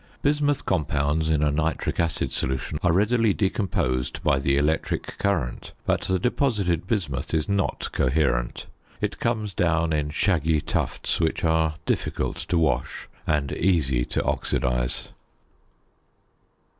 Bismuth 0.23 0.65
compounds 0.65 1.29
in 1.29 1.43
a 1.43 1.51
nitric 1.51 1.99
acid 1.99 2.31
solution 2.31 2.79
are 2.81 2.91
readily 2.91 3.35
decomposed 3.35 4.23
by 4.23 4.39
the 4.39 4.57
electric 4.57 5.15
current, 5.19 5.73
but 5.85 6.01
the 6.01 6.17
deposited 6.17 6.87
bismuth 6.87 7.35
is 7.35 7.47
not 7.47 7.91
coherent. 7.91 8.65
It 8.99 9.19
comes 9.19 9.53
down 9.53 9.93
in 9.93 10.09
shaggy 10.09 10.59
tufts 10.59 11.19
which 11.19 11.43
are 11.43 11.75
difficult 11.85 12.37
to 12.37 12.57
wash 12.57 13.09
and 13.27 13.51
easy 13.51 14.03
to 14.05 14.23
oxidise. 14.23 15.09